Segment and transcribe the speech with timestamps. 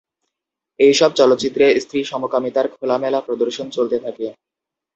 [0.79, 4.27] এই সব চলচ্চিত্রে স্ত্রী-সমকামিতার খোলামেলা প্রদর্শন চলতে থাকে।